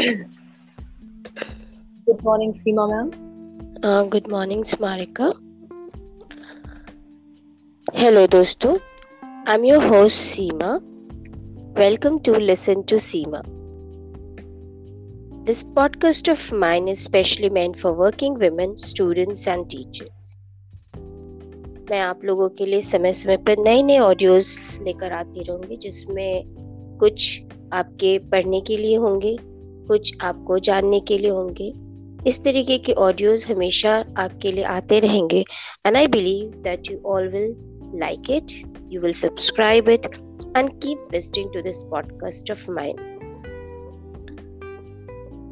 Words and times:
Good 0.00 0.24
morning, 2.24 2.54
Seema 2.54 2.88
ma'am. 2.90 3.10
Uh, 3.82 4.04
good 4.04 4.28
morning, 4.28 4.62
Smarika. 4.62 5.34
Hello, 7.92 8.26
दोस्तों. 8.26 8.80
I'm 9.46 9.62
your 9.62 9.80
host, 9.80 10.16
Seema. 10.30 10.80
Welcome 11.76 12.20
to 12.20 12.32
Listen 12.32 12.82
to 12.84 12.94
Seema. 12.94 13.42
This 15.44 15.64
podcast 15.64 16.32
of 16.32 16.50
mine 16.50 16.88
is 16.88 17.04
specially 17.04 17.50
meant 17.50 17.78
for 17.78 17.92
working 17.92 18.38
women, 18.38 18.78
students, 18.78 19.46
and 19.46 19.68
teachers. 19.68 20.34
मैं 21.90 22.00
आप 22.00 22.24
लोगों 22.24 22.48
के 22.48 22.66
लिए 22.66 22.80
समय 22.88 23.12
समय 23.20 23.36
पर 23.46 23.62
नए 23.68 23.82
नए 23.82 23.98
ऑडियोज 23.98 24.48
लेकर 24.86 25.12
आती 25.12 25.42
रहूँगी 25.42 25.76
जिसमें 25.76 26.44
कुछ 27.00 27.42
आपके 27.72 28.18
पढ़ने 28.32 28.60
के 28.60 28.76
लिए 28.76 28.96
होंगे 28.96 29.36
कुछ 29.90 30.12
आपको 30.20 30.58
जानने 30.58 31.00
के 31.00 31.18
लिए 31.18 31.30
होंगे। 31.30 31.72
इस 32.26 32.42
तरीके 32.44 32.78
के 32.78 32.92
ऑडियोज 32.92 33.46
हमेशा 33.50 33.92
आपके 34.18 34.52
लिए 34.52 34.64
आते 34.64 35.00
रहेंगे। 35.00 35.44
And 35.86 35.96
I 35.96 36.06
believe 36.06 36.50
that 36.64 36.90
you 36.90 36.98
all 37.06 37.28
will 37.28 37.54
like 38.00 38.30
it 38.30 38.52
you 38.92 39.00
will 39.00 39.12
subscribe 39.12 39.88
it 39.88 40.06
and 40.56 40.70
keep 40.82 41.08
listening 41.12 41.52
to 41.54 41.62
this 41.62 41.82
podcast 41.82 42.50
of 42.50 42.70
mine 42.70 43.08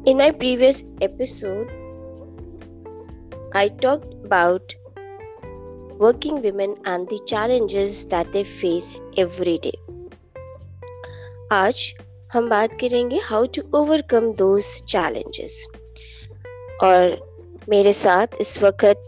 In 0.01 0.17
my 0.17 0.27
previous 0.31 0.77
episode, 1.05 1.71
I 3.53 3.63
talked 3.81 4.13
about 4.25 4.75
working 5.99 6.41
women 6.41 6.75
and 6.85 7.09
the 7.09 7.19
challenges 7.31 8.05
that 8.13 8.31
they 8.35 8.43
face 8.61 8.89
every 9.17 9.57
day. 9.65 9.75
आज 11.51 11.83
हम 12.33 12.49
बात 12.49 12.71
करेंगे 12.71 13.17
how 13.17 13.45
to 13.45 13.61
overcome 13.77 14.31
दो 14.33 14.59
challenges 14.59 15.67
और 16.83 17.17
मेरे 17.69 17.93
साथ 17.93 18.27
इस 18.41 18.63
वक्त 18.63 19.07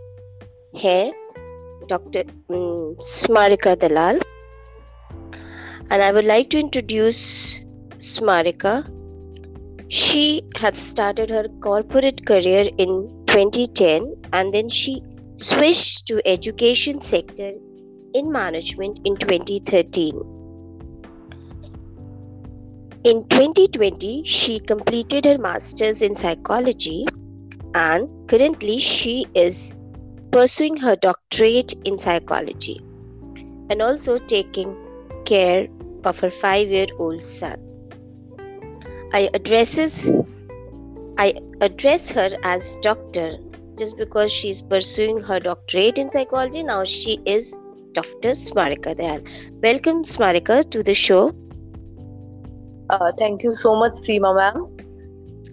है 0.83 1.11
doctor 1.89 2.23
Smarika 3.01 3.75
Dalal. 3.75 4.21
And 5.91 6.01
I 6.01 6.11
would 6.11 6.23
like 6.23 6.47
to 6.51 6.57
introduce 6.57 7.15
Smarika. 8.01 8.73
She 9.91 10.25
has 10.57 10.75
started 10.75 11.31
her 11.31 11.47
corporate 11.47 12.25
career 12.27 12.67
in 12.79 13.25
2010 13.31 14.11
and 14.35 14.51
then 14.51 14.69
she 14.69 15.01
switch 15.37 16.03
to 16.09 16.19
education 16.25 16.99
sector 16.99 18.11
in 18.15 18.31
management 18.31 19.07
in 19.07 19.15
2013 19.15 20.30
In 23.03 23.27
2020, 23.29 24.23
she 24.25 24.59
completed 24.59 25.25
her 25.25 25.39
master's 25.39 26.03
in 26.03 26.13
psychology 26.13 27.07
and 27.73 28.07
currently 28.29 28.77
she 28.77 29.25
is 29.33 29.73
pursuing 30.31 30.77
her 30.77 30.95
doctorate 30.95 31.73
in 31.83 31.97
psychology 31.97 32.79
and 33.71 33.81
also 33.81 34.19
taking 34.19 34.75
care 35.25 35.67
of 36.03 36.19
her 36.19 36.29
5-year-old 36.29 37.23
son. 37.23 37.57
I 39.13 39.31
addresses 39.33 40.11
I 41.17 41.33
address 41.59 42.11
her 42.11 42.29
as 42.43 42.77
doctor 42.83 43.37
just 43.79 43.97
because 43.97 44.31
she's 44.31 44.61
pursuing 44.61 45.19
her 45.21 45.39
doctorate 45.39 45.97
in 45.97 46.11
psychology. 46.11 46.61
Now 46.61 46.83
she 46.83 47.19
is 47.25 47.57
Dr. 47.93 48.35
Smarika 48.45 48.95
Dalal. 48.95 49.23
Welcome, 49.63 50.03
Smarika, 50.03 50.69
to 50.69 50.83
the 50.83 50.93
show. 50.93 51.33
Uh, 52.91 53.11
thank 53.17 53.41
you 53.41 53.55
so 53.55 53.73
much, 53.73 53.93
Seema 54.05 54.35
ma'am. 54.35 54.67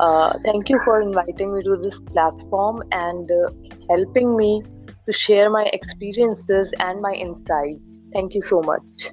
Uh, 0.00 0.32
thank 0.44 0.68
you 0.68 0.80
for 0.84 1.00
inviting 1.00 1.54
me 1.54 1.62
to 1.62 1.76
this 1.76 2.00
platform 2.12 2.82
and 2.90 3.30
uh, 3.30 3.50
helping 3.88 4.36
me 4.36 4.62
to 5.06 5.12
share 5.12 5.48
my 5.48 5.64
experiences 5.72 6.72
and 6.80 7.00
my 7.00 7.12
insights. 7.12 7.94
Thank 8.12 8.34
you 8.34 8.42
so 8.42 8.60
much. 8.60 9.10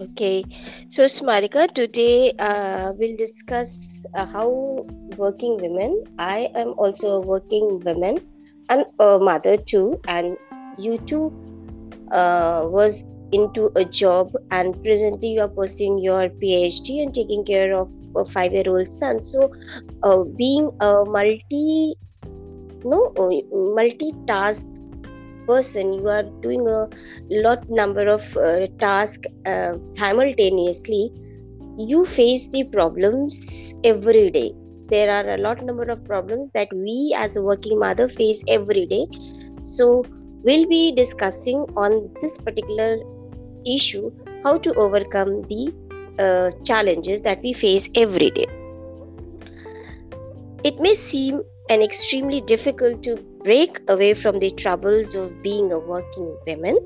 Okay, 0.00 0.44
so 0.88 1.04
Smarika, 1.04 1.72
today 1.72 2.32
uh, 2.40 2.92
we'll 2.98 3.16
discuss 3.16 4.04
uh, 4.14 4.26
how 4.26 4.84
working 5.16 5.56
women. 5.58 6.02
I 6.18 6.50
am 6.56 6.74
also 6.76 7.12
a 7.12 7.20
working 7.20 7.78
woman 7.80 8.18
and 8.68 8.84
a 8.98 9.20
mother 9.20 9.56
too, 9.56 10.00
and 10.08 10.36
you 10.76 10.98
too 10.98 11.30
uh, 12.10 12.66
was 12.66 13.04
into 13.32 13.70
a 13.76 13.84
job 13.84 14.32
and 14.50 14.80
presently 14.82 15.28
you 15.28 15.40
are 15.40 15.48
pursuing 15.48 15.98
your 15.98 16.28
phd 16.28 17.02
and 17.02 17.14
taking 17.14 17.44
care 17.44 17.74
of 17.74 17.90
a 18.16 18.24
five 18.24 18.52
year 18.52 18.64
old 18.66 18.88
son. 18.88 19.20
So 19.20 19.52
uh, 20.02 20.22
being 20.36 20.70
a 20.80 21.04
multi 21.04 21.96
no 22.84 23.12
multitask 23.16 24.66
person 25.46 25.92
you 25.94 26.08
are 26.08 26.22
doing 26.40 26.66
a 26.66 26.88
lot 27.30 27.68
number 27.68 28.08
of 28.08 28.36
uh, 28.36 28.66
tasks 28.78 29.28
uh, 29.46 29.74
simultaneously 29.90 31.10
you 31.76 32.04
face 32.04 32.50
the 32.50 32.64
problems 32.64 33.74
every 33.82 34.30
day. 34.30 34.52
There 34.88 35.10
are 35.10 35.34
a 35.34 35.38
lot 35.38 35.64
number 35.64 35.84
of 35.84 36.04
problems 36.04 36.52
that 36.52 36.68
we 36.72 37.14
as 37.16 37.36
a 37.36 37.42
working 37.42 37.78
mother 37.78 38.08
face 38.08 38.42
every 38.46 38.86
day. 38.86 39.06
So 39.62 40.04
we'll 40.44 40.66
be 40.68 40.92
discussing 40.92 41.64
on 41.76 42.10
this 42.20 42.38
particular 42.38 42.98
issue 43.66 44.10
how 44.42 44.58
to 44.58 44.74
overcome 44.74 45.42
the 45.42 45.72
uh, 46.18 46.50
challenges 46.64 47.22
that 47.22 47.42
we 47.42 47.52
face 47.52 47.88
every 47.94 48.30
day. 48.30 48.46
It 50.62 50.80
may 50.80 50.94
seem 50.94 51.42
an 51.70 51.82
extremely 51.82 52.40
difficult 52.40 53.02
to 53.02 53.16
break 53.42 53.80
away 53.88 54.14
from 54.14 54.38
the 54.38 54.50
troubles 54.50 55.14
of 55.14 55.42
being 55.42 55.72
a 55.72 55.78
working 55.78 56.36
woman 56.46 56.78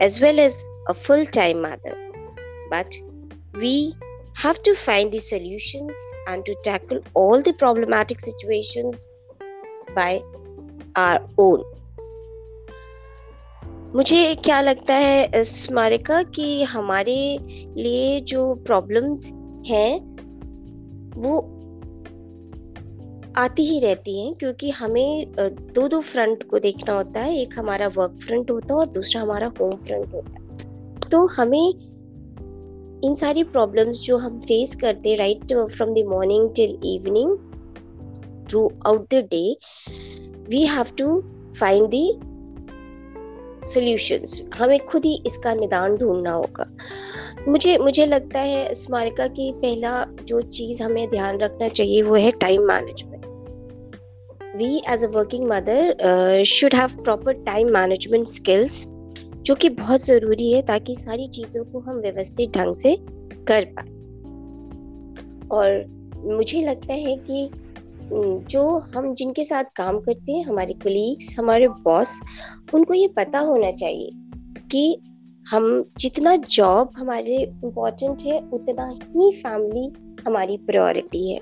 as 0.00 0.20
well 0.20 0.38
as 0.38 0.66
a 0.88 0.94
full 0.94 1.26
time 1.26 1.62
mother. 1.62 1.96
But 2.70 2.94
we 3.54 3.94
have 4.34 4.62
to 4.62 4.74
find 4.74 5.12
the 5.12 5.18
solutions 5.18 5.96
and 6.26 6.44
to 6.46 6.54
tackle 6.62 7.00
all 7.14 7.42
the 7.42 7.52
problematic 7.54 8.20
situations 8.20 9.06
by 9.94 10.22
our 10.96 11.20
own. 11.36 11.64
मुझे 13.94 14.34
क्या 14.34 14.60
लगता 14.60 14.94
है 14.94 15.42
स्मारिका 15.44 16.22
कि 16.22 16.62
हमारे 16.62 17.38
लिए 17.76 18.20
जो 18.20 18.54
problems 18.54 19.26
हैं, 19.66 20.00
वो 21.20 21.38
आती 23.36 23.64
ही 23.66 23.80
रहती 23.80 24.26
हैं 24.26 24.34
क्योंकि 24.34 24.70
हमें 24.70 25.32
दो 25.74 25.88
दो 25.88 26.00
फ्रंट 26.00 26.42
को 26.42 26.58
देखना 26.58 26.94
होता 26.94 27.20
है। 27.20 27.36
एक 27.36 27.58
हमारा 27.58 27.88
वर्क 27.88 28.18
फ्रंट 28.26 28.50
होता 28.50 28.74
है 28.74 28.80
और 28.80 28.88
दूसरा 28.88 29.22
हमारा 29.22 29.52
होम 29.60 29.70
फ्रंट 29.70 30.14
होता 30.14 30.32
है। 30.32 30.48
तो 31.10 31.26
हमें 31.26 31.68
इन 33.04 33.14
सारी 33.14 33.42
प्रॉब्लम्स 33.42 34.00
जो 34.00 34.16
हम 34.16 34.40
फेस 34.40 34.76
करते 34.76 35.14
right 35.14 35.52
from 35.52 35.94
the 35.94 36.04
morning 36.08 36.50
till 36.56 36.78
evening 36.84 37.36
throughout 38.86 39.14
the 39.14 39.28
day 39.30 39.56
we 40.48 40.66
have 40.66 40.86
to 40.98 41.20
find 41.60 41.88
the 41.88 42.18
solutions 43.68 44.40
हमें 44.54 44.78
खुद 44.86 45.04
ही 45.04 45.14
इसका 45.26 45.54
निदान 45.54 45.96
ढूंढना 45.96 46.32
होगा। 46.32 46.66
मुझे 47.48 47.76
मुझे 47.78 48.06
लगता 48.06 48.40
है 48.40 48.74
स्मारिका 48.74 49.26
की 49.28 49.50
पहला 49.52 50.04
जो 50.24 50.40
चीज़ 50.42 50.82
हमें 50.82 51.08
ध्यान 51.10 51.38
रखना 51.38 51.68
चाहिए 51.68 52.02
वो 52.02 52.14
है 52.14 52.30
time 52.40 52.62
management 52.62 53.26
we 54.56 54.76
as 54.88 55.04
a 55.04 55.08
working 55.08 55.48
mother 55.50 56.42
should 56.46 56.74
have 56.74 57.02
proper 57.02 57.32
time 57.44 57.72
management 57.72 58.26
skills 58.28 58.84
जो 59.42 59.54
कि 59.54 59.68
बहुत 59.70 60.04
ज़रूरी 60.04 60.50
है 60.52 60.62
ताकि 60.62 60.94
सारी 60.94 61.26
चीज़ों 61.26 61.64
को 61.64 61.80
हम 61.80 61.96
व्यवस्थित 61.96 62.50
ढंग 62.50 62.76
से 62.76 62.96
कर 63.48 63.64
पाए। 63.76 63.96
और 65.52 65.84
मुझे 66.26 66.62
लगता 66.62 66.94
है 66.94 67.16
कि 67.16 67.50
जो 68.12 68.78
हम 68.94 69.12
जिनके 69.14 69.44
साथ 69.44 69.64
काम 69.76 69.98
करते 69.98 70.32
हैं, 70.32 70.44
हमारे 70.44 70.74
कलीग्स 70.74 71.38
हमारे 71.38 71.68
बॉस 71.68 72.20
उनको 72.74 72.94
ये 72.94 73.08
पता 73.08 73.38
होना 73.38 73.70
चाहिए 73.72 74.10
कि 74.70 75.00
हम 75.46 75.84
जितना 75.98 76.36
जॉब 76.36 76.90
हमारे 76.96 77.36
इम्पोर्टेंट 77.36 78.22
है, 78.22 78.38
उतना 78.52 78.88
ही 78.88 79.30
फैमिली 79.32 79.90
हमारी 80.26 80.56
प्रायोरिटी 80.56 81.30
है। 81.32 81.40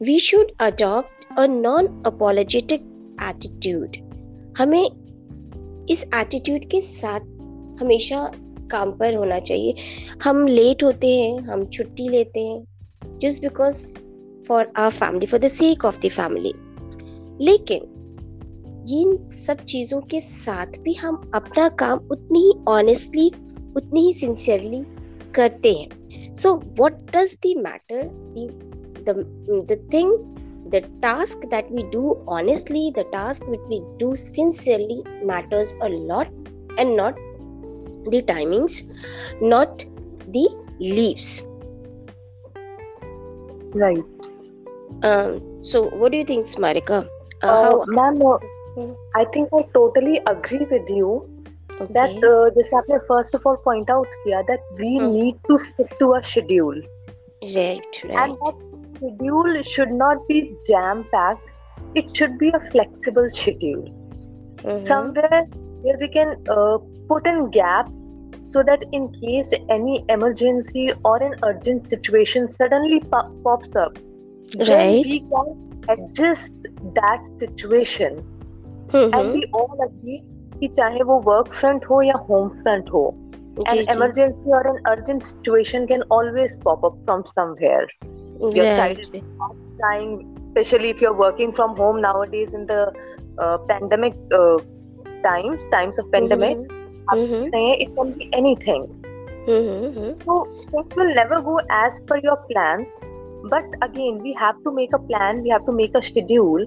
We 0.00 0.18
should 0.18 0.52
adopt 0.60 1.38
a 1.38 1.46
non 1.46 1.86
apologetic 2.06 2.82
attitude 3.22 3.96
हमें 4.58 5.86
इस 5.90 6.04
एटीट्यूड 6.14 6.64
के 6.64 6.80
साथ 6.80 7.20
हमेशा 7.80 8.30
काम 8.70 8.90
पर 8.90 9.16
होना 9.16 9.38
चाहिए। 9.38 9.74
हम 10.24 10.46
लेट 10.46 10.82
होते 10.82 11.14
हैं, 11.16 11.38
हम 11.40 11.64
छुट्टी 11.64 12.08
लेते 12.08 12.40
हैं 12.40 13.18
just 13.22 13.42
because 13.42 13.98
for 14.48 14.72
our 14.76 14.90
family 14.90 15.26
for 15.26 15.40
the 15.40 15.48
sake 15.48 15.84
of 15.84 15.98
the 16.06 16.10
family 16.10 16.52
लेकिन 17.44 17.94
इन 18.90 19.16
सब 19.26 19.64
चीज़ों 19.64 20.00
के 20.00 20.20
साथ 20.20 20.78
भी 20.82 20.94
हम 20.94 21.30
अपना 21.34 21.68
काम 21.78 21.98
उतनी 22.10 22.40
ही 22.40 22.52
ऑनेस्टली 22.68 23.26
उतनी 23.76 24.00
ही 24.00 24.12
सिंसियरली 24.12 24.82
करते 25.34 25.72
हैं। 25.72 26.34
So 26.34 26.54
what 26.78 26.92
does 27.16 27.36
the 27.46 27.54
matter 27.58 28.02
the 29.68 29.78
thing 29.94 30.12
the 30.72 30.82
task 31.02 31.44
that 31.46 31.72
we 31.72 31.82
do 31.92 32.12
honestly 32.28 32.90
the 32.98 33.04
task 33.12 33.44
which 33.44 33.60
we 33.68 33.80
do 33.98 34.14
sincerely 34.14 35.02
matters 35.26 35.76
a 35.82 35.88
lot 35.88 36.26
and 36.80 36.96
not 36.96 37.20
the 38.08 38.22
timings 38.28 38.82
not 39.42 39.82
the 40.28 40.46
leaves 40.82 41.40
right 43.76 44.27
Um, 45.02 45.62
so, 45.62 45.88
what 45.90 46.12
do 46.12 46.18
you 46.18 46.24
think, 46.24 46.46
Smarika? 46.46 47.08
Uh, 47.42 47.46
uh, 47.46 47.62
how, 47.62 47.84
ma'am, 47.86 48.16
hmm. 48.74 48.92
I 49.14 49.24
think 49.26 49.50
I 49.52 49.62
totally 49.74 50.20
agree 50.26 50.66
with 50.70 50.88
you. 50.88 51.28
Okay. 51.80 51.92
That 51.92 52.24
uh, 52.24 52.50
just 52.54 52.72
have 52.72 52.84
first 53.06 53.34
of 53.34 53.46
all 53.46 53.56
point 53.56 53.88
out 53.88 54.08
here 54.24 54.42
that 54.48 54.60
we 54.78 54.98
hmm. 54.98 55.12
need 55.12 55.36
to 55.48 55.58
stick 55.58 55.96
to 56.00 56.14
a 56.14 56.22
schedule. 56.22 56.80
Right, 57.42 57.86
right. 58.04 58.18
And 58.18 58.36
that 58.44 58.56
schedule 58.96 59.62
should 59.62 59.92
not 59.92 60.26
be 60.26 60.56
jam 60.66 61.04
packed. 61.12 61.46
It 61.94 62.16
should 62.16 62.38
be 62.38 62.48
a 62.48 62.60
flexible 62.60 63.30
schedule. 63.30 63.84
Mm-hmm. 64.56 64.84
Somewhere 64.84 65.46
where 65.82 65.96
we 65.98 66.08
can 66.08 66.36
uh, 66.48 66.78
put 67.08 67.26
in 67.26 67.50
gaps 67.50 67.96
so 68.52 68.62
that 68.62 68.82
in 68.92 69.12
case 69.12 69.52
any 69.68 70.04
emergency 70.08 70.92
or 71.04 71.22
an 71.22 71.34
urgent 71.44 71.82
situation 71.82 72.48
suddenly 72.48 73.00
pops 73.44 73.76
up, 73.76 73.96
right 74.69 75.05
we 75.05 75.19
can 75.19 75.73
adjust 75.89 76.53
that 76.95 77.21
situation 77.39 78.23
mm-hmm. 78.87 79.13
and 79.19 79.33
we 79.33 79.43
all 79.53 79.77
agree 79.89 80.21
कि 80.59 80.67
चाहे 80.67 81.03
वो 81.03 81.19
work 81.27 81.47
front 81.59 81.85
हो 81.89 82.01
या 82.01 82.13
home 82.29 82.49
front 82.63 82.89
हो 82.93 83.03
an 83.71 83.79
emergency 83.93 84.49
or 84.49 84.61
an 84.67 84.77
urgent 84.91 85.23
situation 85.23 85.87
can 85.87 86.03
always 86.15 86.57
pop 86.59 86.83
up 86.83 86.95
from 87.05 87.23
somewhere 87.31 87.87
your 88.03 88.65
right. 88.65 88.77
child 88.77 88.99
is 88.99 89.09
dying 89.81 90.15
especially 90.47 90.89
if 90.89 91.01
you're 91.01 91.17
working 91.19 91.53
from 91.59 91.75
home 91.81 92.01
nowadays 92.01 92.53
in 92.53 92.65
the 92.65 92.79
uh, 93.37 93.57
pandemic 93.69 94.15
uh, 94.39 94.57
times 95.27 95.63
times 95.71 95.99
of 95.99 96.11
pandemic 96.11 96.57
mm-hmm. 96.57 97.47
it 97.85 97.95
can 97.95 98.11
be 98.13 98.29
anything 98.33 98.87
mm-hmm. 99.47 100.15
so 100.23 100.39
things 100.71 100.95
will 100.95 101.13
never 101.13 101.41
go 101.41 101.59
as 101.69 102.01
per 102.01 102.17
your 102.17 102.37
plans 102.51 102.95
but 103.44 103.64
again 103.82 104.18
we 104.22 104.32
have 104.32 104.62
to 104.64 104.72
make 104.72 104.92
a 104.94 104.98
plan 104.98 105.42
we 105.42 105.48
have 105.48 105.64
to 105.66 105.72
make 105.72 105.94
a 105.94 106.02
schedule 106.02 106.62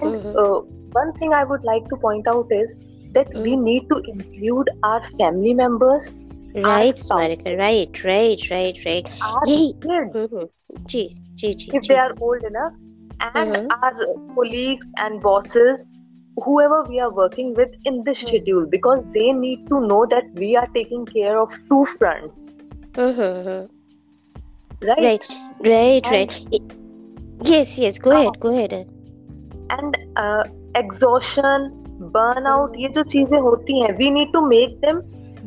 and 0.00 0.04
mm-hmm. 0.04 0.38
uh, 0.38 0.60
one 0.92 1.12
thing 1.14 1.32
i 1.32 1.44
would 1.44 1.64
like 1.64 1.88
to 1.88 1.96
point 1.96 2.26
out 2.26 2.46
is 2.50 2.76
that 3.12 3.28
mm. 3.30 3.42
we 3.42 3.56
need 3.56 3.88
to 3.88 3.98
include 4.14 4.68
our 4.82 5.02
family 5.18 5.54
members 5.54 6.10
right 6.54 6.96
Smarika, 6.96 7.58
right 7.58 8.04
right 8.04 8.50
right 8.50 8.78
right 8.84 9.08
our 9.22 9.42
Yay. 9.46 9.72
kids 9.72 10.34
mm-hmm. 10.34 10.46
G, 10.86 11.16
G, 11.34 11.54
G, 11.54 11.70
if 11.74 11.82
they 11.84 11.96
are 11.96 12.14
old 12.20 12.42
enough 12.44 12.72
and 13.20 13.54
mm-hmm. 13.54 13.66
our 13.82 14.34
colleagues 14.34 14.86
and 14.96 15.20
bosses 15.20 15.84
whoever 16.42 16.82
we 16.84 16.98
are 16.98 17.12
working 17.12 17.54
with 17.54 17.70
in 17.84 18.02
this 18.04 18.18
mm-hmm. 18.18 18.28
schedule 18.28 18.66
because 18.66 19.04
they 19.12 19.32
need 19.32 19.68
to 19.68 19.80
know 19.86 20.06
that 20.06 20.24
we 20.34 20.56
are 20.56 20.66
taking 20.68 21.04
care 21.06 21.38
of 21.38 21.52
two 21.68 21.84
fronts 21.84 22.40
mm-hmm 22.92 23.66
right 24.83 25.23
right 25.65 26.05
right 26.05 26.05
and, 26.05 26.11
right 26.11 26.61
yes 27.43 27.77
yes 27.77 27.97
go 27.99 28.11
uh, 28.11 28.19
ahead 28.19 28.39
go 28.39 28.53
ahead 28.53 28.73
and 29.69 29.97
uh, 30.15 30.43
exhaustion 30.75 31.71
burnout 32.15 32.75
ये 32.77 32.89
जो 32.95 33.03
चीजें 33.15 33.37
होती 33.39 33.79
हैं 33.81 33.97
we 33.99 34.09
need 34.17 34.33
to 34.33 34.41
make 34.47 34.79
them 34.81 35.01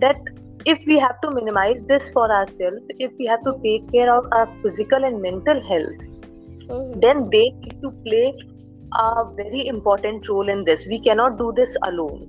that 0.05 0.31
if 0.67 0.83
we 0.87 0.99
have 0.99 1.21
to 1.21 1.31
minimize 1.35 1.85
this 1.87 2.11
for 2.17 2.31
ourselves 2.39 2.95
if 2.99 3.13
we 3.19 3.27
have 3.27 3.45
to 3.45 3.53
take 3.63 3.91
care 3.93 4.13
of 4.15 4.27
our 4.39 4.49
physical 4.63 5.05
and 5.05 5.23
mental 5.23 5.63
health 5.69 6.03
mm-hmm. 6.03 7.01
then 7.05 7.23
they 7.31 7.47
need 7.63 7.81
to 7.83 7.91
play 8.09 8.35
a 8.93 9.25
very 9.37 9.67
important 9.67 10.29
role 10.29 10.49
in 10.49 10.65
this 10.65 10.87
we 10.87 11.01
cannot 11.01 11.39
do 11.39 11.53
this 11.57 11.77
alone 11.83 12.27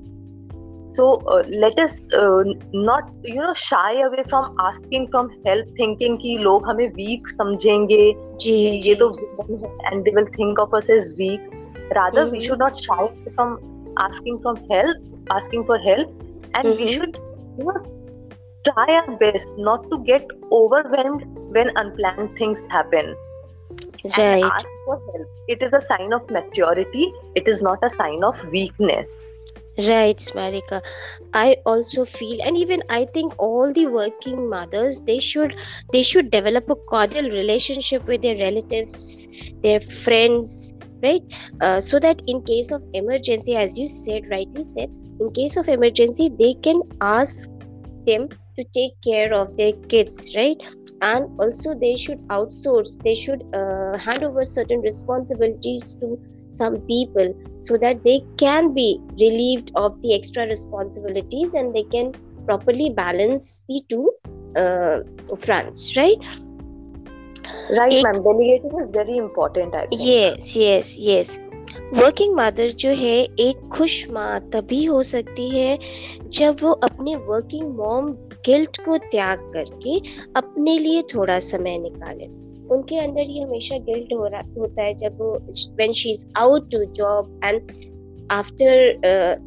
so 0.96 1.22
uh, 1.34 1.44
let 1.48 1.80
us 1.80 2.02
uh, 2.14 2.44
not 2.74 3.10
you 3.24 3.36
know 3.36 3.54
shy 3.54 4.02
away 4.02 4.24
from 4.28 4.56
asking 4.60 5.08
from 5.12 5.30
help 5.46 5.68
thinking 5.78 6.18
कि 6.24 6.38
लोग 6.48 6.68
हमें 6.70 6.88
weak 6.96 7.30
समझेंगे 7.38 8.04
जी 8.42 8.56
ये 8.88 8.96
तो 9.02 9.10
and 9.92 10.06
they 10.06 10.12
will 10.12 10.30
think 10.38 10.60
of 10.60 10.74
us 10.74 10.90
as 10.90 11.16
weak 11.18 11.42
rather 11.96 12.24
mm-hmm. 12.24 12.32
we 12.32 12.42
should 12.42 12.60
not 12.60 12.76
shy 12.76 13.00
away 13.00 13.34
from 13.36 13.58
asking 14.00 14.40
from 14.42 14.62
help 14.70 15.34
asking 15.40 15.66
for 15.66 15.78
help 15.78 16.10
and 16.56 16.68
mm-hmm. 16.68 16.84
we 16.84 16.94
should 16.94 17.18
you 17.58 17.66
know 17.66 17.82
try 18.70 18.88
our 19.00 19.18
best 19.18 19.58
not 19.58 19.90
to 19.92 20.04
get 20.12 20.38
overwhelmed 20.52 21.26
when 21.58 21.72
unplanned 21.78 22.38
things 22.38 22.66
happen 22.70 23.16
right. 24.04 24.20
and 24.20 24.44
ask 24.44 24.68
for 24.86 25.02
help 25.08 25.28
it 25.48 25.64
is 25.64 25.74
a 25.74 25.82
sign 25.82 26.14
of 26.14 26.30
maturity 26.30 27.12
it 27.36 27.48
is 27.48 27.62
not 27.62 27.80
a 27.84 27.90
sign 27.90 28.24
of 28.24 28.48
weakness 28.52 29.20
right 29.79 30.19
smarika. 30.19 30.81
I 31.33 31.57
also 31.67 32.05
feel 32.05 32.39
and 32.45 32.57
even 32.57 32.83
i 32.91 33.07
think 33.15 33.35
all 33.39 33.73
the 33.73 33.87
working 33.87 34.49
mothers 34.49 35.03
they 35.07 35.19
should 35.21 35.55
they 35.93 36.03
should 36.03 36.31
develop 36.31 36.65
a 36.71 36.77
cordial 36.93 37.31
relationship 37.31 38.07
with 38.07 38.23
their 38.23 38.37
relatives 38.37 39.29
their 39.63 39.81
friends 39.81 40.73
right? 41.03 41.23
Uh, 41.61 41.81
so 41.81 41.99
that 42.01 42.23
in 42.27 42.43
case 42.43 42.71
of 42.73 42.83
emergency 42.95 43.57
as 43.57 43.77
you 43.79 43.87
said 43.89 44.23
rightly 44.31 44.65
said 44.65 44.89
in 45.21 45.31
case 45.33 45.57
of 45.57 45.69
emergency 45.69 46.31
they 46.39 46.55
can 46.63 46.81
ask 47.01 47.49
them 48.07 48.29
to 48.59 48.65
take 48.75 48.93
care 49.05 49.33
of 49.35 49.49
their 49.57 49.73
kids 49.89 50.33
right? 50.37 50.57
And 51.01 51.27
also 51.39 51.75
they 51.81 51.97
should 51.97 52.19
outsource 52.31 52.99
they 53.05 53.15
should 53.15 53.43
uh, 53.55 53.97
hand 53.99 54.23
over 54.25 54.45
certain 54.45 54.81
responsibilities 54.81 55.97
to 56.01 56.19
some 56.59 56.79
people 56.93 57.33
so 57.61 57.77
that 57.85 58.03
they 58.05 58.19
can 58.45 58.73
be 58.75 58.89
relieved 59.25 59.71
of 59.75 60.01
the 60.03 60.15
extra 60.15 60.47
responsibilities 60.47 61.55
and 61.55 61.75
they 61.75 61.85
can 61.95 62.13
properly 62.47 62.91
balance 62.91 63.65
the 63.69 63.81
two 63.89 64.05
uh, 64.57 64.99
fronts 65.47 65.97
right 65.97 66.31
right 67.81 68.03
ma'am 68.07 68.23
delegating 68.29 68.79
is 68.85 68.91
very 69.01 69.17
important 69.17 69.75
I 69.75 69.87
think. 69.87 70.07
yes 70.13 70.55
yes 70.57 70.97
yes 71.11 71.39
working 71.95 72.35
mother 72.35 72.71
जो 72.83 72.91
है 72.99 73.17
एक 73.41 73.69
खुश 73.73 73.93
माँ 74.11 74.41
तभी 74.53 74.85
हो 74.85 75.03
सकती 75.03 75.49
है 75.51 75.79
जब 76.39 76.57
वो 76.63 76.73
अपने 76.89 77.15
वर्किंग 77.27 77.69
मॉम 77.77 78.11
गिल्ट 78.47 78.81
को 78.85 78.97
त्याग 79.13 79.41
करके 79.55 79.99
अपने 80.37 80.79
लिए 80.79 81.03
थोड़ा 81.15 81.39
समय 81.49 81.79
निकाले 81.79 82.27
उनके 82.73 82.99
अंदर 82.99 83.31
ये 83.31 83.43
हमेशा 83.43 83.79
गिल्ट 83.85 84.13
हो 84.13 84.27
रहा, 84.27 84.41
होता 84.59 84.83
है 84.83 84.95
जब 84.95 85.19
वो 85.19 85.33
when 85.77 85.93
she 85.93 86.11
is 86.11 86.27
out 86.37 86.71
to 86.73 86.85
job 86.95 87.41
and 87.45 87.71
after 88.33 88.89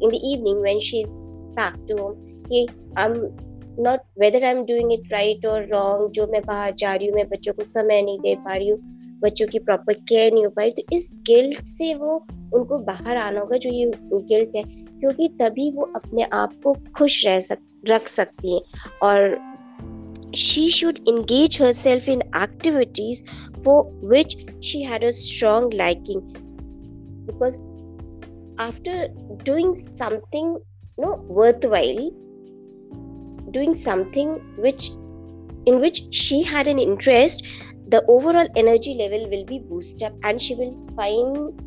in 0.02 0.08
the 0.08 0.14
evening 0.14 0.60
when 0.62 0.78
she 0.80 1.00
is 1.00 1.42
back 1.58 1.84
to 1.88 1.96
home 2.02 2.52
ये 2.52 2.66
I 2.98 3.04
am 3.04 3.14
not 3.84 4.00
whether 4.20 4.44
I 4.44 4.50
am 4.50 4.64
doing 4.66 4.92
it 4.92 5.12
right 5.12 5.46
और 5.46 5.66
रॉन्ग 5.72 6.10
जो 6.12 6.26
मैं 6.26 6.40
बाहर 6.46 6.72
जा 6.74 6.94
रही 6.94 7.08
हूँ, 7.08 7.16
मैं 7.16 7.28
बच्चों 7.28 7.52
को 7.52 7.64
समय 7.64 8.02
नहीं 8.02 8.18
दे 8.20 8.34
पा 8.36 8.56
रही 8.56 8.68
हूँ, 8.68 8.78
बच्चों 9.22 9.46
की 9.46 9.58
प्रॉपर 9.58 9.92
केयर 10.08 10.32
नहीं 10.32 10.44
हो 10.44 10.50
पाई 10.50 10.70
तो 10.70 10.82
इस 10.92 11.10
गिल्ट 11.26 11.64
से 11.66 11.94
वो 11.94 12.14
उनको 12.54 12.78
बाहर 12.84 13.16
आना 13.16 13.40
होगा 13.40 13.56
जो 13.56 13.70
ये 13.70 13.90
गिल्ट 14.12 14.56
है, 14.56 14.62
क्योंकि 15.00 15.28
तभी 15.40 15.70
वो 15.70 15.90
अपने 15.96 16.22
आप 16.32 16.54
को 16.64 16.74
खुश 16.96 17.24
रह 17.26 17.40
सक, 17.40 17.58
रख 17.88 18.08
सकती 18.08 18.54
हैं 18.54 18.62
और 19.02 19.38
she 20.34 20.70
should 20.70 21.00
engage 21.08 21.56
herself 21.56 22.08
in 22.08 22.22
activities 22.34 23.22
for 23.64 23.84
which 24.02 24.36
she 24.60 24.82
had 24.82 25.04
a 25.04 25.12
strong 25.12 25.70
liking 25.70 26.20
because 27.26 27.60
after 28.58 29.08
doing 29.44 29.74
something 29.74 30.58
you 30.98 31.04
know 31.04 31.16
worthwhile 31.40 32.10
doing 33.50 33.74
something 33.74 34.34
which 34.58 34.90
in 35.66 35.80
which 35.80 36.02
she 36.10 36.42
had 36.42 36.66
an 36.66 36.78
interest 36.78 37.42
the 37.88 38.04
overall 38.06 38.48
energy 38.56 38.94
level 38.94 39.28
will 39.30 39.44
be 39.44 39.58
boosted 39.58 40.08
up 40.08 40.12
and 40.22 40.40
she 40.40 40.54
will 40.54 40.74
find 40.94 41.60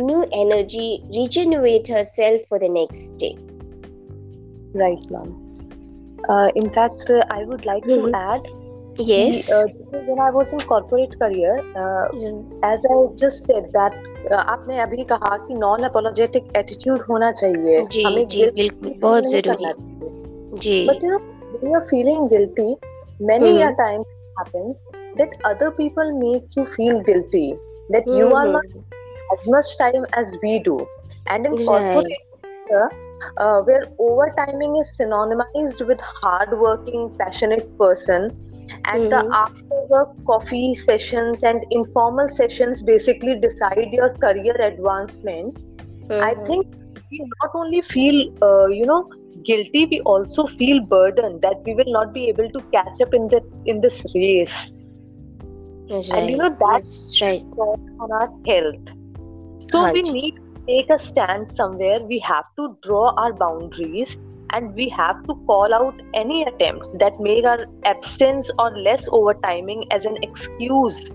new 0.00 0.26
energy, 0.32 1.02
regenerate 1.14 1.88
herself 1.88 2.42
for 2.48 2.58
the 2.58 2.68
next 2.68 3.16
day. 3.16 3.36
Right, 4.74 5.10
ma'am. 5.10 5.45
Uh, 6.29 6.49
in 6.55 6.69
fact, 6.71 7.09
uh, 7.09 7.23
I 7.31 7.43
would 7.43 7.65
like 7.65 7.83
mm-hmm. 7.83 8.11
to 8.11 8.17
add. 8.17 8.47
Yes. 8.97 9.47
The, 9.47 9.59
uh, 9.93 9.99
when 10.07 10.19
I 10.19 10.29
was 10.29 10.51
in 10.51 10.59
corporate 10.61 11.17
career, 11.19 11.61
mm-hmm. 11.75 12.63
as 12.63 12.85
I 12.85 12.97
just 13.15 13.45
said 13.45 13.71
that 13.73 13.93
आपने 14.31 14.79
अभी 14.81 15.03
कहा 15.11 15.37
कि 15.47 15.53
non 15.53 15.83
apologetic 15.83 16.51
attitude 16.57 17.01
होना 17.09 17.31
चाहिए 17.39 17.81
जी 17.91 18.25
जी 18.25 18.45
बिल्कुल 18.57 18.93
बहुत 19.01 19.29
जरूरी 19.29 19.73
जी 20.65 20.85
but 20.89 21.03
you 21.03 21.09
know 21.11 21.19
when 21.53 21.71
you're 21.71 21.87
feeling 21.87 22.27
guilty 22.33 22.67
many 23.29 23.49
mm-hmm. 23.53 23.63
a 23.63 23.71
times 23.79 24.05
happens 24.37 24.83
that 25.21 25.33
other 25.49 25.69
people 25.79 26.11
make 26.19 26.55
you 26.59 26.65
feel 26.75 27.01
guilty 27.09 27.43
that 27.95 28.05
mm-hmm. 28.05 28.19
you 28.19 28.35
are 28.41 28.47
not 28.51 28.77
as 29.35 29.47
much 29.55 29.73
time 29.81 30.05
as 30.21 30.37
we 30.43 30.53
do 30.69 30.77
and 31.27 31.45
in 31.45 31.53
right. 31.53 31.65
corporate 31.65 32.21
sector, 32.41 32.89
uh, 33.38 33.60
where 33.62 33.84
overtiming 34.00 34.74
is 34.80 34.90
synonymized 34.98 35.86
with 35.86 36.00
hardworking 36.22 37.08
passionate 37.18 37.66
person 37.78 38.30
and 38.86 39.10
the 39.10 39.20
Mhm. 39.20 39.38
after 39.40 39.78
work 39.90 40.08
coffee 40.26 40.74
sessions 40.74 41.42
and 41.42 41.64
informal 41.70 42.28
sessions 42.30 42.82
basically 42.82 43.36
decide 43.40 43.88
your 43.98 44.10
career 44.24 44.56
advancements 44.68 45.58
i 46.20 46.32
Mhm. 46.34 46.46
think 46.46 46.66
we 47.10 47.20
not 47.42 47.50
only 47.62 47.80
feel 47.94 48.18
uh, 48.48 48.66
you 48.78 48.84
know 48.92 49.00
guilty 49.50 49.86
we 49.90 50.00
also 50.14 50.46
feel 50.58 50.80
burdened 50.94 51.40
that 51.42 51.56
we 51.66 51.74
will 51.74 51.92
not 51.98 52.12
be 52.14 52.28
able 52.28 52.50
to 52.58 52.62
catch 52.78 53.00
up 53.06 53.14
in 53.20 53.28
the 53.34 53.40
in 53.66 53.80
this 53.80 54.02
race 54.14 54.58
and 56.10 56.28
you 56.30 56.36
know 56.36 56.50
that's 56.60 56.90
That's 56.90 57.18
right. 57.22 57.44
on 58.00 58.10
our 58.18 58.28
health 58.48 58.92
so 59.70 59.90
we 59.94 60.02
need 60.02 60.34
take 60.68 60.88
a 60.90 60.98
stand 60.98 61.48
somewhere 61.48 61.98
we 62.08 62.18
have 62.20 62.44
to 62.56 62.76
draw 62.82 63.12
our 63.16 63.32
boundaries 63.32 64.16
and 64.52 64.74
we 64.74 64.88
have 64.88 65.16
to 65.28 65.34
call 65.46 65.74
out 65.74 66.00
any 66.14 66.42
attempts 66.44 66.90
that 67.00 67.12
make 67.18 67.44
our 67.44 67.66
absence 67.84 68.50
or 68.58 68.70
less 68.76 69.06
overtiming 69.12 69.84
as 69.90 70.04
an 70.04 70.16
excuse 70.22 71.10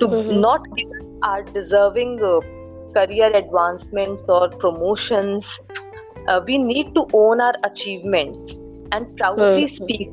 to 0.00 0.08
Mhm. 0.08 0.46
not 0.46 0.60
give 0.76 0.90
us 1.00 1.08
our 1.30 1.42
deserving 1.54 2.18
uh, 2.22 2.40
career 2.96 3.30
advancements 3.34 4.24
or 4.28 4.48
promotions 4.60 5.58
uh, 6.28 6.40
we 6.46 6.58
need 6.58 6.88
to 6.94 7.06
own 7.12 7.40
our 7.40 7.54
achievements 7.64 8.56
and 8.92 9.06
proudly 9.18 9.66
Mhm. 9.66 9.68
speak 9.68 10.10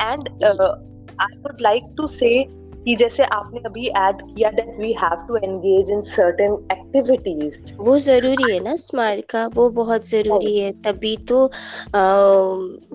and 0.00 0.28
uh, 0.42 0.72
i 1.20 1.28
would 1.44 1.60
like 1.60 1.84
to 2.00 2.06
say 2.08 2.48
कि 2.88 2.94
जैसे 2.96 3.22
आपने 3.24 3.60
अभी 3.66 3.86
add 3.98 4.20
किया 4.20 4.50
that 4.50 4.68
we 4.78 4.92
have 4.98 5.24
to 5.28 5.36
engage 5.36 5.90
in 5.90 6.00
certain 6.02 6.52
activities 6.72 7.56
वो 7.78 7.96
ज़रूरी 7.98 8.52
है 8.52 8.60
ना 8.64 8.74
स्मार 8.82 9.20
का 9.30 9.44
वो 9.54 9.68
बहुत 9.72 10.06
ज़रूरी 10.08 10.56
है 10.58 10.70
तभी 10.82 11.16
तो 11.28 11.44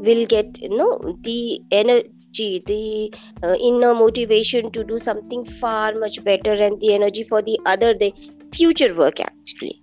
will 0.04 0.24
get 0.30 0.58
no 0.72 0.88
the 1.20 1.44
energy 1.74 2.48
the 2.68 3.04
inner 3.44 3.94
motivation 3.94 4.70
to 4.70 4.84
do 4.84 4.98
something 5.00 5.46
far 5.62 6.00
much 6.04 6.20
better 6.26 6.62
and 6.62 6.78
the 6.78 6.92
energy 6.94 7.24
for 7.24 7.42
the 7.42 7.58
other 7.68 7.94
day 7.98 8.10
future 8.56 8.94
work 8.94 9.20
actually 9.20 9.80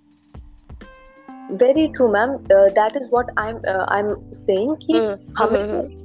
very 1.61 1.87
true 1.93 2.07
ma'am 2.07 2.35
that 2.51 2.97
is 2.97 3.07
what 3.13 3.31
I 3.37 3.49
am 3.49 3.61
I 3.67 3.99
am 3.99 4.13
saying 4.33 4.75
कि 4.83 4.99
हमें 5.39 5.99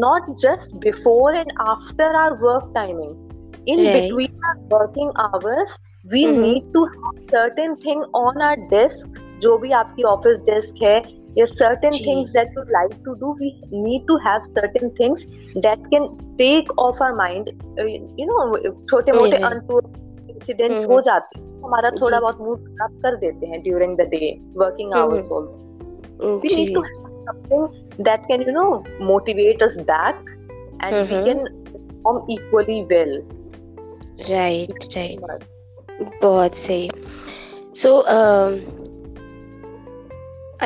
not 0.00 0.36
just 0.40 0.74
before 0.80 1.36
and 1.36 1.52
after 1.60 2.16
our 2.16 2.32
work 2.42 2.70
timings 2.74 3.25
in 3.66 3.84
right. 3.84 4.08
between 4.08 4.32
our 4.44 4.56
working 4.70 5.12
hours 5.16 5.78
we 6.04 6.24
mm-hmm. 6.24 6.40
We 6.40 6.48
need 6.48 6.72
to 6.74 6.86
certain 7.30 7.74
thing 7.84 8.02
on 8.14 8.42
our 8.42 8.56
desk 8.70 9.18
जो 9.42 9.56
भी 9.58 9.70
आपकी 9.78 10.02
office 10.10 10.40
desk 10.40 10.82
है 10.82 10.96
या 11.38 11.44
certain 11.44 11.92
things 12.06 12.30
that 12.32 12.52
you 12.56 12.62
like 12.68 12.92
to 13.04 13.14
do 13.14 13.32
we 13.40 13.50
need 13.72 14.06
to 14.08 14.16
have 14.26 14.42
certain 14.42 14.90
things 15.00 15.26
that 15.56 15.86
can 15.86 16.06
take 16.38 16.72
off 16.80 17.02
our 17.02 17.12
mind 17.14 17.48
you 18.20 18.26
know 18.26 18.56
छोटे 18.90 19.12
मोटे 19.12 19.42
अनटूर्ड 19.50 20.30
incidents 20.30 20.84
हो 20.86 21.00
जाते 21.00 21.40
हैं 21.40 21.44
हमारा 21.64 21.90
थोड़ा 21.90 22.20
बहुत 22.20 22.40
मूड 22.40 22.64
खराब 22.68 22.98
कर 23.02 23.16
देते 23.16 23.46
हैं 23.46 23.62
during 23.62 23.96
the 23.96 24.08
day 24.10 24.32
working 24.58 24.94
hours 24.94 25.28
also 25.32 26.38
we 26.44 26.56
need 26.56 26.74
to 26.74 26.82
have 26.82 26.92
something 26.92 28.04
that 28.04 28.26
can 28.28 28.42
you 28.42 28.52
know 28.52 28.70
motivate 29.06 29.62
us 29.62 29.78
back 29.90 30.30
and 30.84 30.94
we 30.94 31.24
can 31.24 31.44
perform 32.06 32.32
equally 32.32 32.82
well 32.84 33.20
right 34.20 34.84
right 34.96 35.44
बहुत 36.22 36.54
सही 36.56 36.90
so 37.80 37.90
um, 38.10 38.54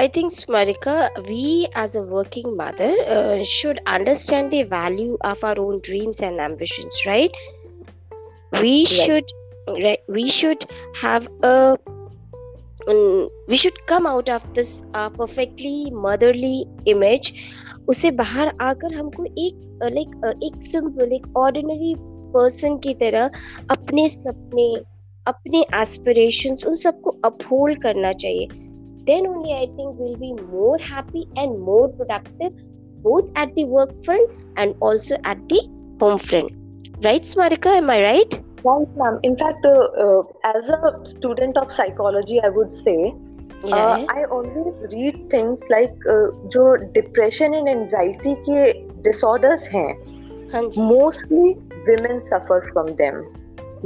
i 0.00 0.06
think 0.16 0.34
smarika 0.34 0.92
we 1.28 1.66
as 1.74 1.96
a 1.96 2.02
working 2.02 2.56
mother 2.60 2.90
uh, 3.14 3.42
should 3.52 3.80
understand 3.94 4.52
the 4.52 4.62
value 4.74 5.16
of 5.30 5.42
our 5.42 5.58
own 5.58 5.80
dreams 5.88 6.20
and 6.20 6.40
ambitions 6.40 7.00
right 7.06 7.40
we 8.62 8.84
should 8.84 9.34
right 9.68 10.04
we 10.18 10.28
should 10.36 10.68
have 11.02 11.26
a 11.42 11.76
um, 12.88 13.28
we 13.48 13.56
should 13.56 13.80
come 13.86 14.06
out 14.06 14.28
of 14.28 14.46
this 14.54 14.82
uh, 14.94 15.10
perfectly 15.10 15.90
motherly 16.06 16.54
image 16.94 17.32
उसे 17.88 18.10
बाहर 18.10 18.52
आकर 18.60 18.94
हमको 18.94 19.24
एक 19.24 19.80
like 19.82 20.40
एक 20.44 20.62
simple 20.62 21.12
एक 21.12 21.26
ordinary 21.36 21.94
person 22.34 22.76
की 22.86 22.94
तरह 23.02 23.30
अपने 23.70 24.08
सपने 24.08 24.72
अपने 25.26 25.64
एस्पिरेशंस 25.80 26.64
उन 26.66 26.74
सबको 26.82 27.14
अपहोल्ड 27.24 27.82
करना 27.82 28.12
चाहिए 28.24 28.48
then 29.10 29.26
only 29.26 29.52
I 29.52 29.66
think 29.78 30.00
will 30.00 30.14
be 30.16 30.32
more 30.42 30.82
happy 30.92 31.26
and 31.38 31.58
more 31.68 31.88
productive 31.96 32.66
both 33.02 33.28
at 33.34 33.54
the 33.54 33.64
work 33.64 33.92
front 34.04 34.30
and 34.56 34.74
also 34.80 35.16
at 35.24 35.48
the 35.48 35.60
home 36.00 36.18
front 36.18 36.52
right 37.04 37.28
smarika 37.32 37.74
am 37.80 37.90
i 37.90 38.00
right 38.02 38.34
right 38.64 38.96
ma'am 39.02 39.18
in 39.22 39.36
fact 39.36 39.64
uh, 39.64 39.88
uh, 40.04 40.22
as 40.44 40.68
a 40.68 40.92
student 41.12 41.56
of 41.56 41.72
psychology 41.72 42.40
i 42.40 42.50
would 42.58 42.72
say 42.84 42.96
yeah. 43.64 43.74
uh, 43.76 44.04
i 44.16 44.24
always 44.36 44.74
read 44.94 45.18
things 45.34 45.64
like 45.74 46.08
uh, 46.14 46.26
जो 46.54 46.66
depression 46.98 47.58
and 47.60 47.72
anxiety 47.74 48.36
के 48.48 48.60
disorders 49.08 49.66
हैं 49.74 49.90
हाँ 50.52 50.62
mostly 50.92 51.48
women 51.88 52.20
suffer 52.26 52.58
from 52.72 52.90
them 53.00 53.20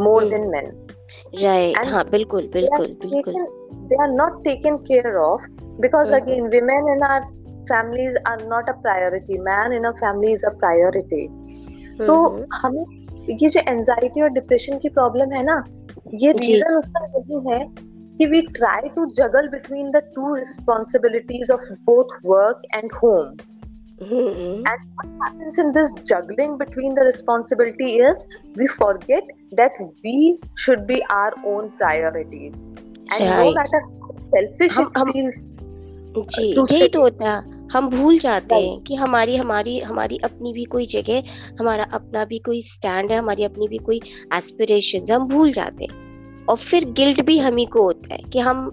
more 0.06 0.22
Hmm. 0.22 0.30
than 0.32 0.50
men 0.54 0.72
right 1.42 1.78
and 1.78 1.88
हाँ 1.90 2.04
बिल्कुल 2.10 2.50
they 2.54 2.64
are 2.66 2.80
बिल्कुल 2.80 3.10
बिल्कुल 3.10 3.46
they 3.90 3.96
are 4.04 4.12
not 4.18 4.36
taken 4.48 4.76
care 4.90 5.14
of 5.22 5.46
because 5.84 6.10
Mhm. 6.10 6.18
again 6.20 6.50
women 6.56 6.90
in 6.94 7.06
our 7.08 7.22
families 7.70 8.16
are 8.32 8.38
not 8.52 8.68
a 8.72 8.74
priority 8.86 9.38
man 9.48 9.74
in 9.78 9.88
a 9.90 9.92
family 10.02 10.32
is 10.38 10.44
a 10.50 10.52
priority 10.64 11.22
तो 12.06 12.14
हम्म, 12.26 12.44
हमें 12.54 13.34
ये 13.40 13.48
जो 13.48 13.60
anxiety 13.68 14.22
और 14.22 14.28
depression 14.38 14.78
की 14.78 14.88
प्रॉब्लम 14.98 15.32
है 15.32 15.42
ना 15.44 15.62
ये 16.22 16.32
रीजन 16.38 16.76
उसका 16.78 17.04
यही 17.16 17.40
है 17.50 17.58
कि 18.18 18.26
we 18.32 18.40
try 18.56 18.88
to 18.96 19.04
juggle 19.16 19.48
between 19.48 19.90
the 19.90 20.02
two 20.14 20.34
responsibilities 20.34 21.50
of 21.50 21.72
both 21.86 22.16
work 22.26 22.62
and 22.74 22.92
home 23.02 23.36
hmm, 24.10 24.62
And 24.62 24.80
what 24.96 25.08
happens 25.22 25.58
in 25.58 25.72
this 25.72 25.94
juggling 26.10 26.56
between 26.58 26.94
the 26.94 27.04
responsibility 27.04 27.90
is 28.08 28.24
we 28.56 28.66
forget 28.66 29.22
that 29.52 29.72
we 30.04 30.38
should 30.56 30.86
be 30.86 31.02
our 31.10 31.32
own 31.44 31.70
priorities. 31.70 32.54
And 33.12 33.30
right. 33.30 33.44
no 33.44 33.52
matter 33.52 33.80
how 33.80 34.14
selfish 34.20 34.72
हम- 34.72 34.90
it 34.90 34.98
हम- 34.98 35.12
feels, 35.12 35.34
जी 36.16 36.74
यही 36.74 36.88
तो 36.88 37.00
होता 37.00 37.30
है 37.32 37.68
हम 37.72 37.88
भूल 37.90 38.18
जाते 38.18 38.54
हैं 38.54 38.80
कि 38.80 38.94
हमारी 38.94 39.36
हमारी 39.36 39.80
हमारी 39.80 40.18
अपनी 40.24 40.52
भी 40.52 40.64
कोई 40.64 40.86
जगह 40.86 41.22
हमारा 41.60 41.84
अपना 41.84 42.24
भी 42.24 42.38
कोई 42.38 42.60
स्टैंड 42.62 43.12
है 43.12 43.18
हमारी 43.18 43.44
अपनी 43.44 43.68
भी 43.68 43.78
कोई 43.78 44.00
एस्पिरेशंस 44.34 45.10
हम 45.10 45.28
भूल 45.28 45.50
जाते 45.52 45.84
हैं 45.84 46.46
और 46.48 46.56
फिर 46.56 46.84
गिल्ट 46.90 47.20
भी 47.20 47.38
हम 47.38 47.56
ही 47.56 47.66
को 47.66 47.82
होता 47.82 48.14
है 48.14 48.20
कि 48.32 48.38
हम 48.38 48.70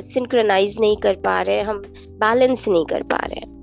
सिंक्रोनाइज 0.00 0.76
नहीं 0.80 0.96
कर 0.96 1.14
पा 1.14 1.42
रहे 1.42 1.60
हम 1.60 1.82
बैलेंस 2.10 2.68
नहीं 2.68 2.86
कर 2.86 3.02
पा 3.02 3.16
रहे 3.16 3.40
हैं 3.40 3.55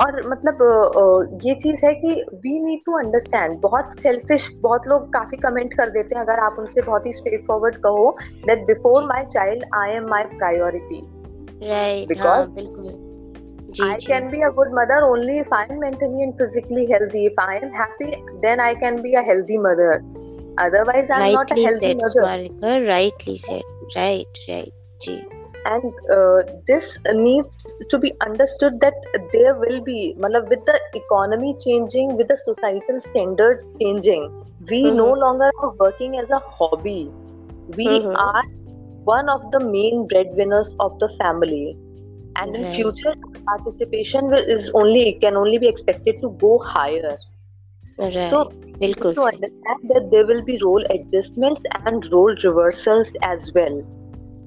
और 0.00 0.28
मतलब 0.28 1.40
ये 1.44 1.54
चीज़ 1.54 1.84
है 1.86 1.94
कि 1.94 2.14
वी 2.34 2.58
नीड 2.60 2.80
टू 2.86 2.92
अंडरस्टैंड 2.98 3.56
बहुत 3.60 4.00
सेल्फिश 4.00 4.48
बहुत 4.54 4.86
लोग 4.86 5.12
काफ़ी 5.12 5.36
कमेंट 5.36 5.74
कर 5.74 5.90
देते 5.90 6.14
हैं 6.14 6.22
अगर 6.22 6.38
आप 6.38 6.56
उनसे 6.58 6.82
बहुत 6.82 7.06
ही 7.06 7.12
स्ट्रेट 7.12 7.46
फॉरवर्ड 7.46 7.76
कहो 7.76 8.16
that 8.46 8.66
before 8.66 9.02
my 9.04 9.24
child 9.24 9.64
I 9.74 9.90
am 9.90 10.08
my 10.08 10.24
priority 10.24 11.00
good 14.50 14.72
mother 14.74 15.02
only 15.02 15.38
I 15.54 15.66
am 15.70 15.80
mentally 15.80 16.22
and 16.22 16.32
physically 16.34 16.86
healthy 16.92 17.28
then 18.40 18.60
I 18.60 18.74
can 18.74 19.00
be 19.02 19.14
a 19.14 19.22
mother 19.58 19.92
otherwise 20.60 21.12
I 21.12 21.34
rightly 22.86 23.36
said 23.36 23.62
right 23.96 24.38
right 24.50 24.72
ji. 25.02 25.39
and 25.66 25.92
uh, 26.10 26.42
this 26.66 26.98
needs 27.12 27.64
to 27.88 27.98
be 27.98 28.12
understood 28.26 28.80
that 28.80 28.94
there 29.32 29.54
will 29.54 29.80
be 29.80 30.14
matlab, 30.18 30.48
with 30.48 30.64
the 30.66 30.80
economy 30.94 31.56
changing 31.64 32.16
with 32.16 32.28
the 32.28 32.36
societal 32.36 33.00
standards 33.00 33.64
changing 33.80 34.28
we 34.68 34.84
mm-hmm. 34.84 34.96
no 34.96 35.12
longer 35.12 35.50
are 35.62 35.72
working 35.84 36.16
as 36.18 36.30
a 36.30 36.38
hobby 36.38 37.10
we 37.76 37.86
mm-hmm. 37.86 38.16
are 38.16 38.44
one 39.04 39.28
of 39.28 39.50
the 39.52 39.60
main 39.60 40.06
breadwinners 40.06 40.74
of 40.80 40.98
the 40.98 41.08
family 41.18 41.76
and 42.36 42.54
mm-hmm. 42.54 42.64
in 42.64 42.74
future 42.74 43.14
participation 43.44 44.26
will, 44.26 44.44
is 44.56 44.70
only 44.74 45.14
can 45.14 45.36
only 45.36 45.58
be 45.58 45.68
expected 45.68 46.20
to 46.20 46.30
go 46.40 46.58
higher 46.58 47.18
Right. 48.00 48.30
So, 48.30 48.44
Bilkul. 48.80 49.14
to 49.14 49.20
understand 49.20 49.90
that 49.90 50.08
there 50.10 50.26
will 50.26 50.42
be 50.42 50.58
role 50.62 50.82
adjustments 50.88 51.64
and 51.84 52.10
role 52.10 52.34
reversals 52.42 53.14
as 53.22 53.52
well. 53.52 53.82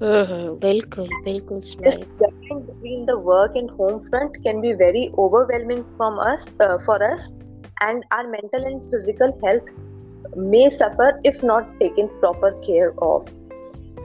Mm-hmm. 0.00 0.58
Bilkul, 0.58 1.08
bilkul, 1.24 1.60
This 1.82 1.98
juggling 2.18 2.66
between 2.66 3.06
the 3.06 3.16
work 3.16 3.54
and 3.54 3.70
home 3.70 4.08
front 4.10 4.36
can 4.42 4.60
be 4.60 4.72
very 4.72 5.12
overwhelming 5.16 5.84
from 5.96 6.18
us 6.18 6.44
uh, 6.58 6.78
for 6.84 7.02
us, 7.12 7.30
and 7.82 8.04
our 8.10 8.26
mental 8.28 8.64
and 8.64 8.90
physical 8.90 9.38
health 9.44 9.62
may 10.36 10.68
suffer 10.68 11.20
if 11.22 11.40
not 11.44 11.78
taken 11.78 12.08
proper 12.18 12.52
care 12.66 12.92
of. 13.00 13.28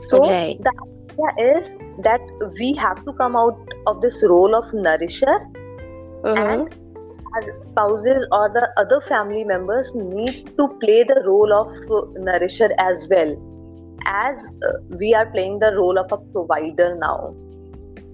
So 0.02 0.20
right. 0.20 0.58
the 0.58 0.74
idea 0.86 1.58
is 1.58 1.70
that 2.04 2.22
we 2.60 2.76
have 2.76 3.04
to 3.06 3.14
come 3.14 3.36
out 3.36 3.58
of 3.88 4.02
this 4.02 4.24
role 4.24 4.54
of 4.54 4.72
nourisher, 4.72 5.40
uh-huh. 6.24 6.36
and 6.36 6.74
spouses 7.64 8.28
or 8.32 8.50
the 8.50 8.70
other 8.78 9.02
family 9.10 9.44
members 9.44 9.90
need 9.96 10.56
to 10.56 10.68
play 10.80 11.04
the 11.04 11.24
role 11.26 11.52
of 11.52 11.68
uh, 11.92 12.08
nourisher 12.20 12.70
as 12.78 13.08
well 13.10 13.49
as 14.06 14.38
uh, 14.38 14.72
we 14.90 15.14
are 15.14 15.26
playing 15.26 15.60
the 15.60 15.74
role 15.76 15.98
of 15.98 16.12
a 16.12 16.18
provider 16.18 16.96
now. 16.96 17.34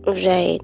Right. 0.07 0.61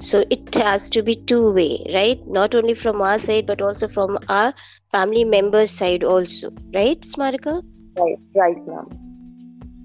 So 0.00 0.24
it 0.30 0.52
has 0.54 0.90
to 0.90 1.02
be 1.02 1.14
two 1.14 1.52
way 1.52 1.86
right? 1.94 2.20
Not 2.26 2.54
only 2.54 2.74
from 2.74 3.00
our 3.00 3.18
side 3.18 3.46
but 3.46 3.62
also 3.62 3.86
from 3.86 4.18
our 4.28 4.52
family 4.90 5.24
members 5.24 5.70
side 5.70 6.02
also. 6.04 6.50
Right 6.74 7.00
smarika? 7.02 7.62
Right 7.96 8.18
right 8.34 8.66
ma'am. 8.66 8.86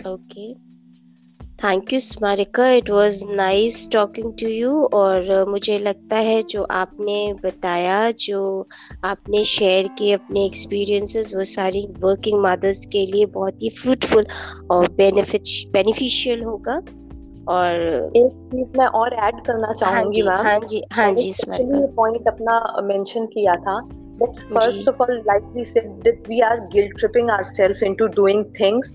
Okay 0.05 0.55
thank 1.63 1.93
you 1.93 1.99
Smarika 1.99 2.69
it 2.69 2.89
was 2.89 3.23
nice 3.29 3.89
talking 3.93 4.33
to 4.33 4.47
you 4.47 4.83
और 4.83 5.43
uh, 5.43 5.47
मुझे 5.47 5.79
लगता 5.79 6.15
है 6.15 6.43
जो 6.43 6.63
आपने 6.63 7.33
बताया 7.33 8.11
जो 8.11 8.67
आपने 9.03 9.43
share 9.43 9.87
किए 9.97 10.13
अपने 10.13 10.45
एक्सपीरियंसेस 10.45 11.31
वो 11.35 11.43
सारी 11.43 11.87
वर्किंग 11.99 12.41
मदर्स 12.41 12.85
के 12.85 13.05
लिए 13.05 13.25
बहुत 13.25 13.53
ही 13.61 13.69
फ्रूटफुल 13.69 14.27
और 14.71 14.87
बेनिफिट 14.91 15.41
बेनिफिशियल 15.73 16.43
होगा। 16.43 16.81
और 17.49 17.71
एक 18.17 18.31
चीज़ 18.53 18.77
मैं 18.77 18.87
और 18.87 19.13
ऐड 19.13 19.35
करना 19.45 19.73
चाहूँगी 19.73 20.21
मैम 20.21 20.47
हाँ 20.47 20.59
जी 20.59 20.83
हाँ 20.93 21.11
जी 21.11 21.33
स्मारिका 21.33 21.85
पॉइंट 21.85 22.27
अपना 22.27 22.81
मेंशन 22.81 23.25
किया 23.25 23.55
था। 23.55 23.79
that 24.18 24.44
first 24.50 24.88
of 24.88 25.00
all 25.00 25.22
like 25.30 25.42
we 25.54 25.64
said 25.64 26.02
that 26.04 26.28
we 26.28 26.42
are 26.42 26.58
guilt 26.74 26.92
tripping 26.98 27.30
ourselves 27.30 27.82
into 27.82 28.08
doing 28.08 28.44
things 28.58 28.90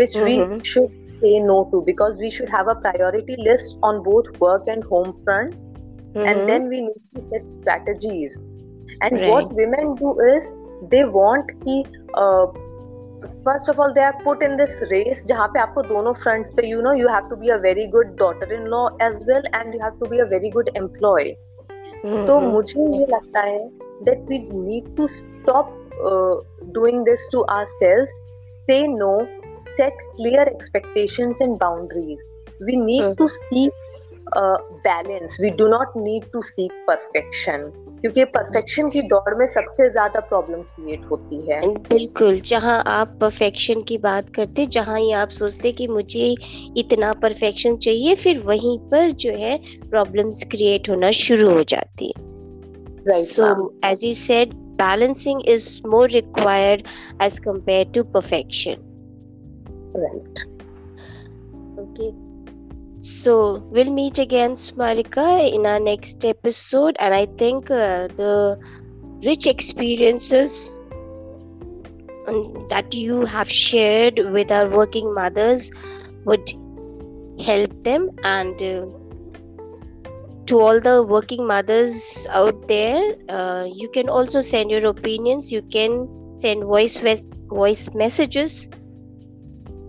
which 0.00 0.10
mm-hmm. 0.10 0.54
we 0.54 0.64
should 0.64 1.20
say 1.20 1.38
no 1.38 1.58
to 1.72 1.82
because 1.82 2.18
we 2.18 2.30
should 2.30 2.48
have 2.48 2.68
a 2.68 2.74
priority 2.86 3.36
list 3.38 3.76
on 3.82 4.02
both 4.02 4.30
work 4.40 4.66
and 4.66 4.84
home 4.84 5.14
fronts 5.24 5.60
mm-hmm. 5.60 6.26
and 6.32 6.48
then 6.48 6.68
we 6.68 6.80
need 6.80 7.02
to 7.14 7.22
set 7.22 7.46
strategies 7.46 8.36
and 9.00 9.20
right. 9.20 9.30
what 9.30 9.54
women 9.54 9.94
do 9.94 10.18
is 10.20 10.50
they 10.90 11.04
want 11.04 11.52
ki 11.64 11.84
uh, 12.14 12.46
first 13.44 13.68
of 13.68 13.78
all 13.78 13.94
they 13.94 14.00
are 14.00 14.18
put 14.24 14.42
in 14.42 14.56
this 14.56 14.80
race 14.90 15.22
jahan 15.28 15.54
pe 15.54 15.62
aapko 15.64 15.86
dono 15.92 16.14
fronts 16.24 16.56
pe 16.58 16.66
you 16.72 16.82
know 16.86 16.96
you 17.02 17.14
have 17.14 17.30
to 17.34 17.38
be 17.44 17.54
a 17.56 17.58
very 17.68 17.86
good 17.94 18.16
daughter 18.24 18.50
in 18.58 18.68
law 18.74 18.84
as 19.08 19.22
well 19.30 19.48
and 19.60 19.78
you 19.78 19.80
have 19.86 19.98
to 20.02 20.10
be 20.14 20.20
a 20.26 20.28
very 20.34 20.52
good 20.58 20.74
employee 20.82 21.32
mm-hmm. 21.32 22.26
तो 22.26 22.40
मुझे 22.40 22.86
ये 22.98 23.06
लगता 23.14 23.40
है 23.40 23.58
that 24.05 24.19
we 24.27 24.39
need 24.39 24.95
to 24.97 25.07
stop 25.07 25.71
uh, 26.03 26.35
doing 26.73 27.03
this 27.03 27.27
to 27.29 27.45
ourselves 27.45 28.11
say 28.67 28.87
no 28.87 29.27
set 29.77 29.93
clear 30.15 30.41
expectations 30.43 31.39
and 31.39 31.59
boundaries. 31.59 32.21
We 32.59 32.75
need 32.75 33.03
mm-hmm. 33.03 33.23
to 33.23 33.29
seek 33.29 33.71
uh, 34.33 34.57
balance. 34.83 35.37
We 35.39 35.51
do 35.51 35.69
not 35.69 35.95
need 35.95 36.31
to 36.33 36.41
seek 36.43 36.71
perfection. 36.85 37.71
क्योंकि 38.01 38.23
perfection 38.33 38.87
की 38.89 39.01
दौड़ 39.09 39.33
में 39.35 39.45
सबसे 39.47 39.87
ज़्यादा 39.89 40.19
problem 40.29 40.61
create 40.73 41.05
होती 41.11 41.39
है 41.47 41.61
बिल्कुल 41.87 42.39
जहाँ 42.49 42.81
आप 42.87 43.17
परफेक्शन 43.21 43.81
की 43.87 43.97
बात 44.03 44.29
करते 44.35 44.65
जहाँ 44.75 44.99
ही 44.99 45.11
आप 45.21 45.29
सोचते 45.39 45.71
कि 45.79 45.87
मुझे 45.87 46.29
इतना 46.77 47.11
परफेक्शन 47.23 47.77
चाहिए 47.87 48.15
फिर 48.23 48.43
वहीं 48.45 48.77
पर 48.91 49.11
जो 49.23 49.33
है 49.37 49.57
प्रॉब्लम्स 49.89 50.43
क्रिएट 50.51 50.89
होना 50.89 51.11
शुरू 51.23 51.49
हो 51.53 51.63
जाती 51.73 52.13
है 52.17 52.26
right. 53.07 53.23
So 53.23 53.43
now. 53.45 53.69
as 53.83 54.03
you 54.03 54.13
said 54.13 54.53
balancing 54.77 55.41
is 55.41 55.81
more 55.83 56.05
required 56.05 56.87
as 57.19 57.39
compared 57.39 57.93
to 57.93 58.03
perfection. 58.03 58.79
Right. 59.93 60.45
Okay. 61.79 62.11
So 62.99 63.63
we'll 63.71 63.93
meet 63.93 64.19
again 64.19 64.53
smarika 64.53 65.51
in 65.53 65.65
our 65.65 65.79
next 65.79 66.25
episode. 66.25 66.95
And 66.99 67.13
i 67.13 67.25
think 67.37 67.71
uh, 67.71 68.07
the 68.21 68.57
rich 69.23 69.47
experiences 69.47 70.79
um, 72.27 72.67
that 72.69 72.93
you 72.93 73.25
have 73.25 73.49
shared 73.49 74.19
with 74.33 74.51
our 74.51 74.69
working 74.69 75.13
mothers 75.13 75.71
would 76.25 76.53
help 77.39 77.71
them. 77.83 78.09
And 78.23 78.61
uh, 78.61 78.85
to 80.47 80.59
all 80.59 80.79
the 80.79 81.03
working 81.03 81.45
mothers 81.45 82.27
out 82.31 82.67
there 82.67 83.01
uh, 83.29 83.65
you 83.81 83.89
can 83.89 84.09
also 84.09 84.41
send 84.41 84.71
your 84.71 84.85
opinions 84.87 85.51
you 85.51 85.61
can 85.77 86.07
send 86.35 86.63
voice 86.63 87.01
with 87.01 87.21
voice 87.49 87.89
messages 87.93 88.69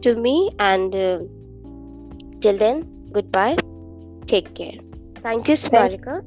to 0.02 0.14
me. 0.14 0.50
And 0.58 0.94
uh, 0.94 1.18
till 2.40 2.56
then, 2.56 3.10
goodbye. 3.12 3.56
Take 4.26 4.54
care. 4.54 4.78
Thank 5.22 5.48
you, 5.48 5.54
Smarika. 5.54 6.22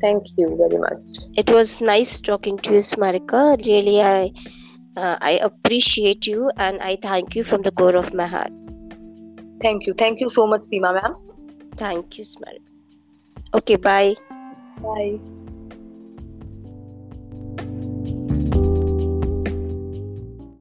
Thank 0.00 0.26
you 0.36 0.56
very 0.56 0.78
much. 0.78 1.02
It 1.36 1.50
was 1.50 1.80
nice 1.80 2.20
talking 2.20 2.58
to 2.58 2.74
you, 2.74 2.80
Smarika. 2.80 3.58
Really, 3.66 4.00
I 4.00 4.32
uh, 4.96 5.18
I 5.20 5.32
appreciate 5.42 6.26
you 6.26 6.50
and 6.56 6.80
I 6.80 6.98
thank 7.02 7.34
you 7.34 7.44
from 7.44 7.62
the 7.62 7.72
core 7.72 7.96
of 7.96 8.14
my 8.14 8.26
heart. 8.26 8.52
Thank 9.60 9.86
you. 9.86 9.94
Thank 9.94 10.20
you 10.20 10.28
so 10.28 10.46
much, 10.46 10.62
Seema 10.62 10.94
ma'am. 10.94 11.16
Thank 11.76 12.18
you, 12.18 12.24
Smarika. 12.24 12.67
Okay, 13.54 13.76
bye. 13.76 14.14
Bye. 14.82 15.18